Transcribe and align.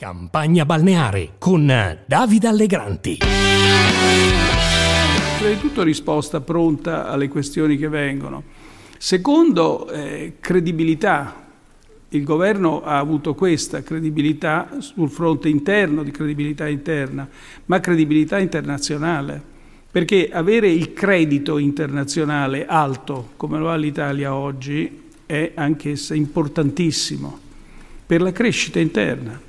Campagna 0.00 0.64
balneare 0.64 1.30
con 1.38 1.66
Davide 2.06 2.46
Allegranti. 2.46 3.18
Prima 5.38 5.52
di 5.52 5.58
tutto 5.58 5.82
risposta 5.82 6.40
pronta 6.40 7.08
alle 7.08 7.26
questioni 7.26 7.76
che 7.76 7.88
vengono. 7.88 8.44
Secondo, 8.96 9.90
eh, 9.90 10.34
credibilità. 10.38 11.48
Il 12.10 12.22
governo 12.22 12.84
ha 12.84 12.98
avuto 12.98 13.34
questa 13.34 13.82
credibilità 13.82 14.76
sul 14.78 15.10
fronte 15.10 15.48
interno, 15.48 16.04
di 16.04 16.12
credibilità 16.12 16.68
interna, 16.68 17.28
ma 17.64 17.80
credibilità 17.80 18.38
internazionale. 18.38 19.42
Perché 19.90 20.30
avere 20.30 20.70
il 20.70 20.92
credito 20.92 21.58
internazionale 21.58 22.66
alto, 22.66 23.30
come 23.34 23.58
lo 23.58 23.68
ha 23.68 23.74
l'Italia 23.74 24.32
oggi, 24.32 25.08
è 25.26 25.50
anch'essa 25.56 26.14
importantissimo 26.14 27.36
per 28.06 28.22
la 28.22 28.30
crescita 28.30 28.78
interna 28.78 29.46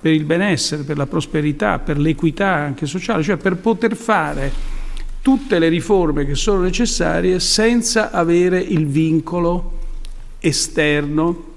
per 0.00 0.12
il 0.12 0.24
benessere, 0.24 0.82
per 0.82 0.96
la 0.96 1.06
prosperità, 1.06 1.78
per 1.78 1.98
l'equità 1.98 2.52
anche 2.52 2.86
sociale, 2.86 3.22
cioè 3.22 3.36
per 3.36 3.56
poter 3.56 3.96
fare 3.96 4.52
tutte 5.22 5.58
le 5.58 5.68
riforme 5.68 6.24
che 6.24 6.34
sono 6.34 6.60
necessarie 6.60 7.40
senza 7.40 8.10
avere 8.10 8.60
il 8.60 8.86
vincolo 8.86 9.78
esterno 10.38 11.54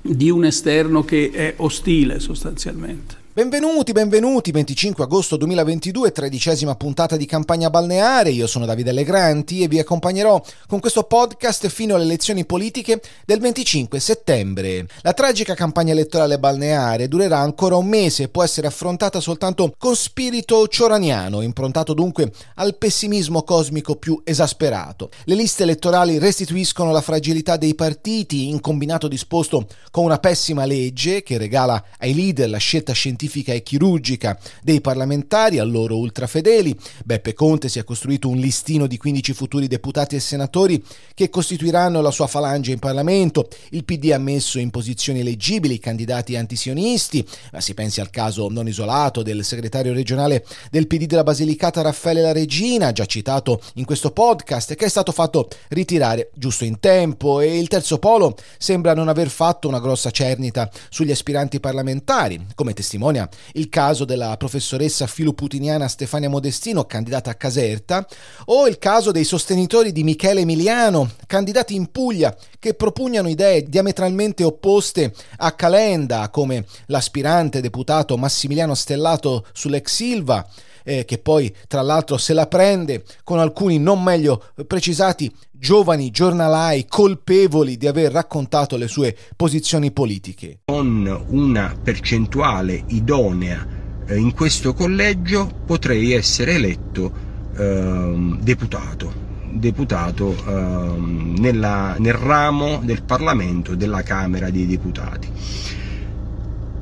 di 0.00 0.30
un 0.30 0.44
esterno 0.44 1.04
che 1.04 1.30
è 1.30 1.54
ostile 1.58 2.18
sostanzialmente. 2.18 3.21
Benvenuti, 3.34 3.92
benvenuti, 3.92 4.50
25 4.50 5.04
agosto 5.04 5.38
2022, 5.38 6.12
tredicesima 6.12 6.74
puntata 6.74 7.16
di 7.16 7.24
campagna 7.24 7.70
balneare, 7.70 8.28
io 8.28 8.46
sono 8.46 8.66
Davide 8.66 8.90
Allegranti 8.90 9.62
e 9.62 9.68
vi 9.68 9.78
accompagnerò 9.78 10.38
con 10.66 10.80
questo 10.80 11.04
podcast 11.04 11.66
fino 11.68 11.94
alle 11.94 12.04
elezioni 12.04 12.44
politiche 12.44 13.00
del 13.24 13.40
25 13.40 13.98
settembre. 14.00 14.86
La 15.00 15.14
tragica 15.14 15.54
campagna 15.54 15.92
elettorale 15.92 16.38
balneare 16.38 17.08
durerà 17.08 17.38
ancora 17.38 17.76
un 17.76 17.86
mese 17.86 18.24
e 18.24 18.28
può 18.28 18.42
essere 18.42 18.66
affrontata 18.66 19.18
soltanto 19.18 19.72
con 19.78 19.96
spirito 19.96 20.68
cioraniano, 20.68 21.40
improntato 21.40 21.94
dunque 21.94 22.30
al 22.56 22.76
pessimismo 22.76 23.44
cosmico 23.44 23.96
più 23.96 24.20
esasperato. 24.24 25.08
Le 25.24 25.36
liste 25.36 25.62
elettorali 25.62 26.18
restituiscono 26.18 26.92
la 26.92 27.00
fragilità 27.00 27.56
dei 27.56 27.74
partiti 27.74 28.50
in 28.50 28.60
combinato 28.60 29.08
disposto 29.08 29.66
con 29.90 30.04
una 30.04 30.18
pessima 30.18 30.66
legge 30.66 31.22
che 31.22 31.38
regala 31.38 31.82
ai 31.96 32.14
leader 32.14 32.50
la 32.50 32.58
scelta 32.58 32.92
scientifica 32.92 33.20
scientifica 33.22 33.52
e 33.52 33.62
chirurgica 33.62 34.38
dei 34.62 34.80
parlamentari, 34.80 35.58
a 35.58 35.64
loro 35.64 35.96
ultrafedeli. 35.96 36.76
Beppe 37.04 37.34
Conte 37.34 37.68
si 37.68 37.78
è 37.78 37.84
costruito 37.84 38.28
un 38.28 38.38
listino 38.38 38.86
di 38.86 38.96
15 38.96 39.32
futuri 39.32 39.68
deputati 39.68 40.16
e 40.16 40.20
senatori 40.20 40.82
che 41.14 41.30
costituiranno 41.30 42.00
la 42.00 42.10
sua 42.10 42.26
falange 42.26 42.72
in 42.72 42.78
Parlamento. 42.78 43.48
Il 43.70 43.84
PD 43.84 44.10
ha 44.12 44.18
messo 44.18 44.58
in 44.58 44.70
posizioni 44.70 45.20
eleggibili 45.20 45.78
candidati 45.78 46.36
antisionisti, 46.36 47.26
ma 47.52 47.60
si 47.60 47.74
pensi 47.74 48.00
al 48.00 48.10
caso 48.10 48.48
non 48.48 48.66
isolato 48.66 49.22
del 49.22 49.44
segretario 49.44 49.92
regionale 49.92 50.44
del 50.70 50.86
PD 50.86 51.06
della 51.06 51.22
Basilicata 51.22 51.82
Raffaele 51.82 52.22
La 52.22 52.32
Regina, 52.32 52.92
già 52.92 53.06
citato 53.06 53.60
in 53.74 53.84
questo 53.84 54.10
podcast, 54.10 54.74
che 54.74 54.86
è 54.86 54.88
stato 54.88 55.12
fatto 55.12 55.48
ritirare 55.68 56.30
giusto 56.34 56.64
in 56.64 56.80
tempo 56.80 57.40
e 57.40 57.58
il 57.58 57.68
terzo 57.68 57.98
polo 57.98 58.36
sembra 58.58 58.94
non 58.94 59.08
aver 59.08 59.28
fatto 59.28 59.68
una 59.68 59.80
grossa 59.80 60.10
cernita 60.10 60.70
sugli 60.88 61.10
aspiranti 61.10 61.60
parlamentari, 61.60 62.46
come 62.54 62.72
testimonia 62.72 63.11
testimonia 63.12 63.28
il 63.52 63.68
caso 63.68 64.04
della 64.04 64.36
professoressa 64.36 65.06
filoputiniana 65.06 65.88
Stefania 65.88 66.28
Modestino, 66.28 66.84
candidata 66.84 67.30
a 67.30 67.34
Caserta, 67.34 68.06
o 68.46 68.66
il 68.66 68.78
caso 68.78 69.12
dei 69.12 69.24
sostenitori 69.24 69.92
di 69.92 70.02
Michele 70.02 70.40
Emiliano, 70.40 71.10
candidati 71.26 71.74
in 71.74 71.90
Puglia, 71.90 72.34
che 72.58 72.74
propugnano 72.74 73.28
idee 73.28 73.64
diametralmente 73.64 74.42
opposte 74.44 75.12
a 75.38 75.52
Calenda, 75.52 76.28
come 76.30 76.64
l'aspirante 76.86 77.60
deputato 77.60 78.16
Massimiliano 78.16 78.74
Stellato 78.74 79.46
sull'ex 79.52 79.92
Silva, 79.92 80.46
eh, 80.84 81.04
che 81.04 81.18
poi 81.18 81.54
tra 81.68 81.82
l'altro 81.82 82.16
se 82.16 82.34
la 82.34 82.46
prende 82.46 83.04
con 83.24 83.38
alcuni 83.38 83.78
non 83.78 84.02
meglio 84.02 84.42
precisati 84.66 85.32
giovani 85.50 86.10
giornalai 86.10 86.86
colpevoli 86.88 87.76
di 87.76 87.86
aver 87.86 88.10
raccontato 88.10 88.76
le 88.76 88.88
sue 88.88 89.16
posizioni 89.36 89.92
politiche. 89.92 90.60
Con 90.64 91.24
una 91.28 91.76
percentuale 91.80 92.82
idonea 92.88 93.64
eh, 94.06 94.16
in 94.16 94.34
questo 94.34 94.74
collegio 94.74 95.48
potrei 95.64 96.12
essere 96.12 96.54
eletto 96.54 97.12
eh, 97.56 98.36
deputato 98.40 99.30
deputato 99.52 100.34
eh, 100.34 100.98
nella, 100.98 101.96
nel 101.98 102.14
ramo 102.14 102.80
del 102.82 103.02
Parlamento 103.02 103.74
della 103.74 104.02
Camera 104.02 104.50
dei 104.50 104.66
Deputati. 104.66 105.28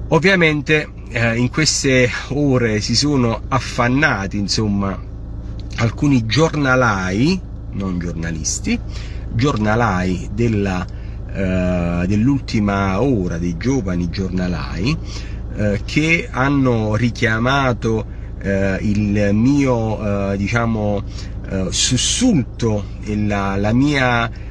Ovviamente 0.08 0.88
eh, 1.10 1.36
in 1.36 1.50
queste 1.50 2.08
ore 2.28 2.80
si 2.80 2.96
sono 2.96 3.42
affannati 3.48 4.38
insomma 4.38 4.98
alcuni 5.76 6.26
giornalai 6.26 7.48
non 7.72 7.98
giornalisti, 7.98 8.78
giornalai 9.32 10.28
della, 10.32 10.84
eh, 11.32 12.04
dell'ultima 12.06 13.00
ora, 13.00 13.38
dei 13.38 13.56
giovani 13.56 14.08
giornalai, 14.08 14.96
eh, 15.56 15.80
che 15.84 16.28
hanno 16.30 16.96
richiamato 16.96 18.06
eh, 18.42 18.78
il 18.80 19.30
mio, 19.32 20.32
eh, 20.32 20.36
diciamo, 20.36 21.02
eh, 21.48 21.66
sussulto 21.70 22.84
e 23.04 23.16
la, 23.16 23.56
la 23.56 23.72
mia, 23.72 24.48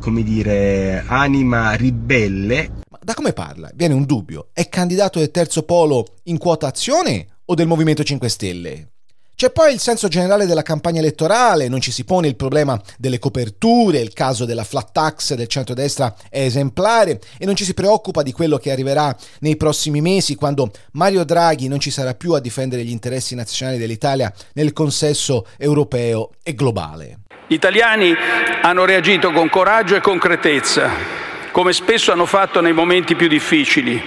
come 0.00 0.22
dire, 0.22 1.02
anima 1.06 1.72
ribelle. 1.72 2.68
Da 3.04 3.14
come 3.14 3.32
parla? 3.32 3.68
Viene 3.74 3.94
un 3.94 4.04
dubbio. 4.04 4.50
È 4.52 4.68
candidato 4.68 5.18
del 5.18 5.32
terzo 5.32 5.64
polo 5.64 6.06
in 6.24 6.38
quota 6.38 6.68
azione 6.68 7.38
o 7.46 7.54
del 7.56 7.66
Movimento 7.66 8.04
5 8.04 8.28
Stelle? 8.28 8.90
C'è 9.34 9.50
poi 9.50 9.72
il 9.72 9.80
senso 9.80 10.06
generale 10.06 10.46
della 10.46 10.62
campagna 10.62 11.00
elettorale, 11.00 11.66
non 11.66 11.80
ci 11.80 11.90
si 11.90 12.04
pone 12.04 12.28
il 12.28 12.36
problema 12.36 12.80
delle 12.98 13.18
coperture, 13.18 13.98
il 13.98 14.12
caso 14.12 14.44
della 14.44 14.62
flat 14.62 14.92
tax 14.92 15.34
del 15.34 15.48
centrodestra 15.48 16.14
è 16.30 16.42
esemplare 16.44 17.20
e 17.38 17.44
non 17.44 17.56
ci 17.56 17.64
si 17.64 17.74
preoccupa 17.74 18.22
di 18.22 18.30
quello 18.30 18.56
che 18.56 18.70
arriverà 18.70 19.16
nei 19.40 19.56
prossimi 19.56 20.00
mesi 20.00 20.36
quando 20.36 20.70
Mario 20.92 21.24
Draghi 21.24 21.66
non 21.66 21.80
ci 21.80 21.90
sarà 21.90 22.14
più 22.14 22.34
a 22.34 22.40
difendere 22.40 22.84
gli 22.84 22.90
interessi 22.90 23.34
nazionali 23.34 23.78
dell'Italia 23.78 24.32
nel 24.52 24.72
consesso 24.72 25.48
europeo 25.58 26.34
e 26.44 26.54
globale. 26.54 27.22
Gli 27.48 27.54
italiani 27.54 28.14
hanno 28.62 28.84
reagito 28.84 29.32
con 29.32 29.48
coraggio 29.48 29.96
e 29.96 30.00
concretezza, 30.00 31.21
come 31.52 31.72
spesso 31.72 32.10
hanno 32.10 32.26
fatto 32.26 32.60
nei 32.60 32.72
momenti 32.72 33.14
più 33.14 33.28
difficili, 33.28 34.02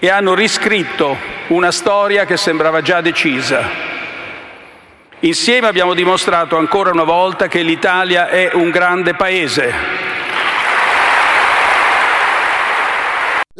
e 0.00 0.08
hanno 0.08 0.34
riscritto 0.34 1.16
una 1.48 1.70
storia 1.70 2.24
che 2.24 2.36
sembrava 2.36 2.80
già 2.80 3.00
decisa. 3.00 3.68
Insieme 5.20 5.68
abbiamo 5.68 5.92
dimostrato 5.94 6.56
ancora 6.56 6.90
una 6.90 7.04
volta 7.04 7.46
che 7.46 7.62
l'Italia 7.62 8.28
è 8.28 8.50
un 8.54 8.70
grande 8.70 9.14
Paese 9.14 10.09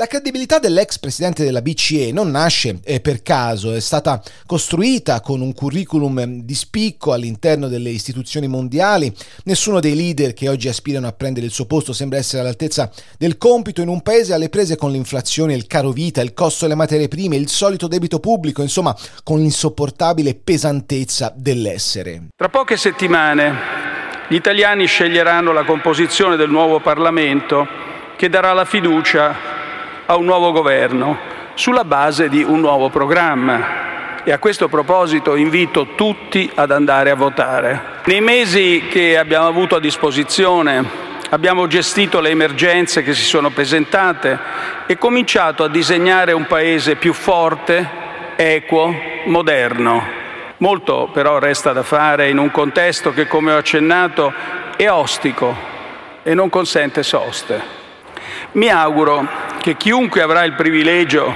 La 0.01 0.07
credibilità 0.07 0.59
dell'ex 0.59 0.99
presidente 0.99 1.45
della 1.45 1.61
BCE 1.61 2.11
non 2.11 2.31
nasce 2.31 2.81
eh, 2.85 3.01
per 3.01 3.21
caso, 3.21 3.75
è 3.75 3.81
stata 3.81 4.23
costruita 4.47 5.21
con 5.21 5.43
un 5.43 5.53
curriculum 5.53 6.25
di 6.25 6.55
spicco 6.55 7.13
all'interno 7.13 7.69
delle 7.69 7.91
istituzioni 7.91 8.49
mondiali. 8.49 9.15
Nessuno 9.45 9.79
dei 9.79 9.95
leader 9.95 10.33
che 10.33 10.49
oggi 10.49 10.69
aspirano 10.69 11.07
a 11.07 11.13
prendere 11.13 11.45
il 11.45 11.53
suo 11.53 11.67
posto 11.67 11.93
sembra 11.93 12.19
essere 12.19 12.41
all'altezza 12.41 12.91
del 13.19 13.37
compito 13.37 13.83
in 13.83 13.89
un 13.89 14.01
paese 14.01 14.33
alle 14.33 14.49
prese 14.49 14.77
con 14.77 14.91
l'inflazione, 14.91 15.53
il 15.53 15.67
caro 15.67 15.91
vita, 15.91 16.23
il 16.23 16.33
costo 16.33 16.65
delle 16.65 16.79
materie 16.79 17.09
prime, 17.09 17.37
il 17.37 17.51
solito 17.51 17.87
debito 17.87 18.21
pubblico, 18.21 18.63
insomma 18.63 18.97
con 19.23 19.41
l'insopportabile 19.41 20.35
pesantezza 20.35 21.31
dell'essere. 21.37 22.29
Tra 22.35 22.49
poche 22.49 22.79
settimane 22.79 23.55
gli 24.29 24.37
italiani 24.37 24.87
sceglieranno 24.87 25.53
la 25.53 25.65
composizione 25.65 26.37
del 26.37 26.49
nuovo 26.49 26.81
Parlamento 26.81 27.69
che 28.17 28.31
darà 28.31 28.55
la 28.55 28.65
fiducia 28.65 29.59
a 30.11 30.17
un 30.17 30.25
nuovo 30.25 30.51
governo 30.51 31.17
sulla 31.55 31.85
base 31.85 32.29
di 32.29 32.43
un 32.43 32.59
nuovo 32.59 32.89
programma. 32.89 34.23
E 34.25 34.33
a 34.33 34.41
questo 34.41 34.67
proposito 34.67 35.37
invito 35.37 35.95
tutti 35.95 36.51
ad 36.53 36.73
andare 36.73 37.11
a 37.11 37.15
votare. 37.15 37.81
Nei 38.07 38.21
mesi 38.21 38.89
che 38.91 39.17
abbiamo 39.17 39.47
avuto 39.47 39.77
a 39.77 39.81
disposizione 39.81 40.85
abbiamo 41.31 41.69
gestito 41.69 42.19
le 42.19 42.31
emergenze 42.31 43.05
che 43.05 43.15
si 43.15 43.23
sono 43.23 43.51
presentate 43.51 44.37
e 44.87 44.99
cominciato 44.99 45.63
a 45.63 45.69
disegnare 45.69 46.33
un 46.33 46.47
Paese 46.47 46.97
più 46.97 47.13
forte, 47.13 47.89
equo, 48.35 48.93
moderno. 49.27 50.05
Molto 50.57 51.09
però 51.13 51.39
resta 51.39 51.73
da 51.73 51.85
fare 51.85 52.31
in 52.31 52.39
un 52.39 52.51
contesto 52.51 53.13
che, 53.13 53.29
come 53.29 53.53
ho 53.53 53.59
accennato, 53.59 54.33
è 54.77 54.91
ostico 54.91 55.55
e 56.25 56.35
non 56.35 56.51
consente 56.51 57.05
soste. 57.05 57.79
Mi 58.53 58.69
auguro 58.69 59.50
che 59.61 59.77
chiunque 59.77 60.23
avrà 60.23 60.45
il 60.45 60.55
privilegio 60.55 61.35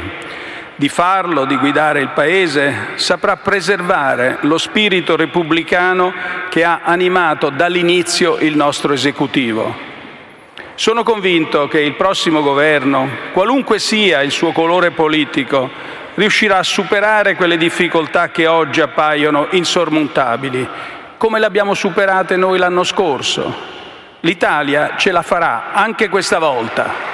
di 0.77 0.89
farlo, 0.89 1.45
di 1.45 1.57
guidare 1.57 2.01
il 2.01 2.09
Paese, 2.09 2.89
saprà 2.95 3.37
preservare 3.37 4.39
lo 4.41 4.59
spirito 4.59 5.15
repubblicano 5.15 6.13
che 6.49 6.65
ha 6.65 6.81
animato 6.83 7.51
dall'inizio 7.51 8.39
il 8.39 8.57
nostro 8.57 8.93
esecutivo. 8.93 9.93
Sono 10.75 11.05
convinto 11.05 11.69
che 11.69 11.81
il 11.81 11.95
prossimo 11.95 12.43
governo, 12.43 13.09
qualunque 13.33 13.79
sia 13.79 14.23
il 14.23 14.33
suo 14.33 14.51
colore 14.51 14.91
politico, 14.91 15.71
riuscirà 16.15 16.59
a 16.59 16.65
superare 16.65 17.37
quelle 17.37 17.57
difficoltà 17.57 18.31
che 18.31 18.47
oggi 18.47 18.81
appaiono 18.81 19.49
insormontabili, 19.51 20.67
come 21.19 21.39
le 21.39 21.47
abbiamo 21.47 21.75
superate 21.75 22.37
noi 22.37 22.59
l'anno 22.59 22.83
scorso. 22.83 23.73
L'Italia 24.21 24.95
ce 24.97 25.13
la 25.13 25.23
farà 25.23 25.73
anche 25.73 26.09
questa 26.09 26.39
volta. 26.39 27.14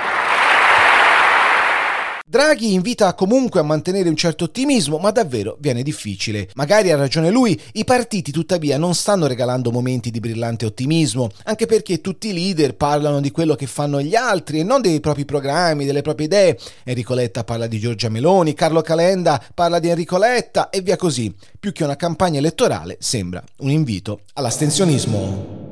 Draghi 2.31 2.75
invita 2.75 3.12
comunque 3.15 3.59
a 3.59 3.65
mantenere 3.65 4.09
un 4.09 4.15
certo 4.15 4.44
ottimismo, 4.44 4.99
ma 4.99 5.11
davvero 5.11 5.56
viene 5.59 5.82
difficile. 5.82 6.49
Magari 6.55 6.93
ha 6.93 6.97
ragione 6.97 7.29
lui, 7.29 7.61
i 7.73 7.85
partiti 7.85 8.31
tuttavia 8.31 8.79
non 8.79 8.94
stanno 8.94 9.27
regalando 9.27 9.73
momenti 9.73 10.12
di 10.12 10.21
brillante 10.21 10.65
ottimismo, 10.65 11.32
anche 11.47 11.67
perché 11.67 12.00
tutti 12.00 12.29
i 12.29 12.32
leader 12.32 12.77
parlano 12.77 13.21
di 13.21 13.32
quello 13.32 13.56
che 13.56 13.67
fanno 13.67 14.00
gli 14.00 14.15
altri 14.15 14.61
e 14.61 14.62
non 14.62 14.81
dei 14.81 15.00
propri 15.00 15.25
programmi, 15.25 15.85
delle 15.85 16.03
proprie 16.03 16.27
idee. 16.27 16.56
Enrico 16.85 17.15
Letta 17.15 17.43
parla 17.43 17.67
di 17.67 17.81
Giorgia 17.81 18.09
Meloni, 18.09 18.55
Carlo 18.55 18.81
Calenda 18.81 19.43
parla 19.53 19.81
di 19.81 19.88
Enrico 19.88 20.17
Letta 20.17 20.71
e 20.71 20.82
via 20.82 20.97
così. 20.97 21.35
Più 21.59 21.73
che 21.73 21.82
una 21.82 21.97
campagna 21.97 22.38
elettorale 22.38 22.97
sembra 23.00 23.43
un 23.56 23.71
invito 23.71 24.21
all'astensionismo. 24.35 25.69